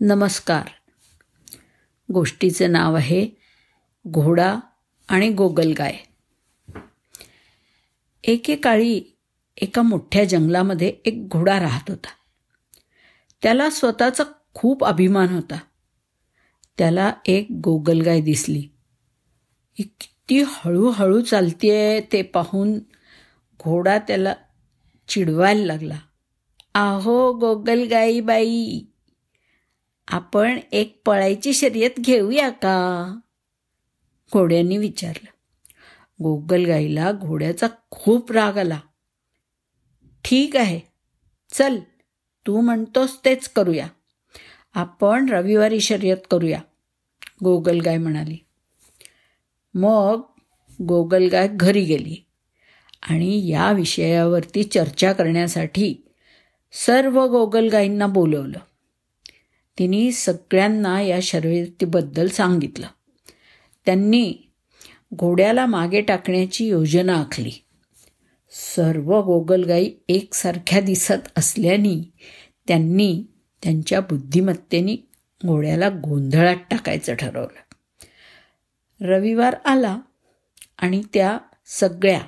नमस्कार. 0.00 0.66
गोष्टीचं 2.12 2.72
नाव 2.72 2.94
आहे 2.94 3.28
घोडा 4.08 4.56
आणि 5.08 5.28
गोगलगाय. 5.28 5.96
एकेकाळी 8.24 9.16
एका 9.56 9.82
मोठ्या 9.82 10.24
जंगलामध्ये 10.24 10.96
एक 11.04 11.28
घोडा 11.28 11.60
राहत 11.60 11.80
होता. 11.88 12.08
त्याला 13.42 13.70
स्वतःचा 13.70 14.24
खूप 14.54 14.84
अभिमान 14.84 15.28
होता. 15.28 15.58
त्याला 16.78 17.12
एक 17.26 17.46
गोगलगाय 17.50 18.20
दिसली. 18.20 18.68
ही 19.78 19.82
किती 20.00 20.42
हळूहळू 20.46 21.20
चालतीये 21.20 22.00
ते 22.00 22.22
पाहून 22.22 22.78
घोडा 23.64 23.98
त्याला 23.98 24.34
चिडवायला 25.08 25.66
लागला. 25.66 25.98
आहो 26.74 27.32
गोगलगाई 27.32 28.20
बाई 28.20 28.80
आपण 30.10 30.58
एक 30.72 31.02
पळायची 31.06 31.52
शर्यत 31.52 31.90
घेऊया 32.00 32.50
का? 32.50 33.18
घोड्यांनी 34.32 34.76
विचारलं. 34.76 35.30
गोगलगाईला 36.22 37.12
घोड्याचा 37.12 37.66
खूप 37.90 38.32
राग 38.32 38.56
आला. 38.56 38.80
ठीक 40.24 40.56
आहे 40.56 40.80
चल 41.52 41.78
तू 42.46 42.60
म्हणतोस 42.60 43.18
तेच 43.24 43.48
करूया. 43.48 43.86
आपण 44.74 45.28
रविवारी 45.28 45.80
शर्यत 45.80 46.16
करूया 46.30 46.60
गोगलगाय 47.44 47.98
म्हणाली. 47.98 48.36
मग 49.74 50.20
गोगलगाय 50.82 51.48
घरी 51.52 51.84
गेली 51.84 52.16
आणि 53.02 53.48
या 53.48 53.72
विषयावरती 53.72 54.62
चर्चा 54.62 55.12
करण्यासाठी 55.12 55.94
सर्व 56.72 57.24
गोगलगाईंना 57.26 58.06
बोलवलं. 58.06 58.58
तिने 59.78 60.12
सगळ्यांना 60.12 61.00
या 61.00 61.18
शर्यतीबद्दल 61.22 62.28
सांगितलं. 62.28 62.86
त्यांनी 63.86 64.34
घोड्याला 65.14 65.66
मागे 65.66 66.00
टाकण्याची 66.00 66.66
योजना 66.66 67.14
आखली. 67.14 67.50
सर्व 68.50 69.22
गोगलगाई 69.22 69.90
एकसारख्या 70.08 70.80
दिसत 70.80 71.28
असल्याने 71.36 72.12
त्यांनी 72.68 73.24
त्यांच्या 73.62 74.00
बुद्धिमत्तेने 74.00 75.08
घोड्याला 75.46 75.88
गोंधळात 75.88 76.56
टाकायचं 76.70 77.14
ठरवलं. 77.14 77.74
रविवार 79.00 79.56
आला 79.64 79.98
आणि 80.78 81.02
त्या 81.14 81.38
सगळ्या 81.66 82.20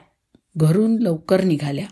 घरून 0.56 0.98
लवकर 0.98 1.44
निघाल्या. 1.44 1.86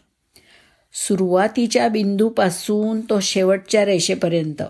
सुरुवातीच्या 0.92 1.88
बिंदूपासून 1.88 3.00
तो 3.00 3.20
शेवटच्या 3.20 3.84
रेषेपर्यंत 3.84 4.62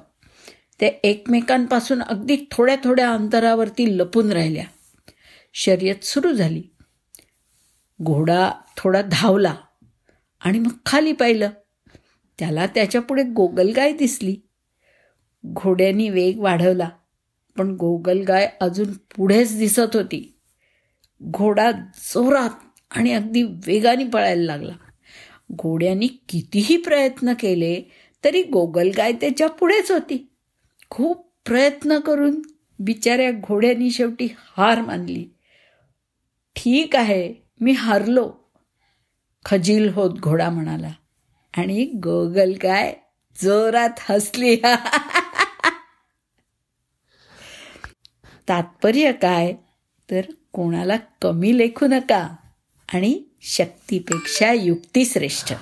ते 0.80 0.86
एकमेकांपासून 0.86 2.02
अगदी 2.02 2.36
थोड्या 2.50 2.76
थोड्या 2.84 3.12
अंतरावरती 3.12 3.98
लपून 3.98 4.32
राहिल्या. 4.32 4.64
शर्यत 5.54 6.04
सुरू 6.04 6.32
झाली. 6.32 6.62
घोडा 8.02 8.52
थोडा 8.76 9.02
धावला 9.02 9.54
आणि 10.40 10.58
मग 10.58 10.72
खाली 10.86 11.12
पाहिलं. 11.12 11.50
त्याला 12.38 12.66
त्याच्यापुढे 12.66 13.22
गोगलगाय 13.22 13.92
दिसली. 13.92 14.36
घोड्यानी 15.46 16.08
वेग 16.08 16.40
वाढवला 16.40 16.88
पण 17.58 17.70
गोगलगाय 17.70 18.50
अजून 18.60 18.92
पुढेच 18.92 19.58
दिसत 19.58 19.96
होती. 19.96 20.38
घोडा 21.22 21.70
जोरात 21.96 22.50
आणि 22.90 23.12
अगदी 23.12 23.42
वेगाने 23.42 24.04
पळायला 24.04 24.44
लागला. 24.44 24.72
घोड्यानी 25.52 26.06
कितीही 26.06 26.76
प्रयत्न 26.76 27.32
केले 27.32 27.82
तरी 28.24 28.42
गोगलगाय 28.42 29.12
त्याच्या 29.12 29.48
पुढेच 29.48 29.90
होती. 29.90 30.32
खूप 30.90 31.32
प्रयत्न 31.44 31.98
करून 31.98 32.42
बिचाऱ्या 32.78 33.30
घोड्यानी 33.32 33.90
शेवटी 33.90 34.28
हार 34.56 34.80
मानली. 34.80 35.26
ठीक 36.56 36.96
आहे 36.96 37.34
मी 37.60 37.72
हारलो. 37.72 38.32
खजील 39.44 39.88
होत 39.88 40.10
घोडा 40.10 40.50
म्हणाला. 40.50 40.90
आणि 41.56 41.84
गोगल 41.84 42.52
काय? 42.52 42.94
जोरात 43.42 43.90
हसली. 43.98 44.56
तात्पर्य 48.48 49.12
काय? 49.12 49.52
तर 50.10 50.20
कोणाला 50.52 50.96
कमी 51.22 51.58
लेखू 51.58 51.86
नका. 51.86 52.36
आणि 52.94 53.22
शक्तीपेक्षा 53.40 54.52
युक्ती 54.52 55.04
श्रेष्ठ 55.04 55.52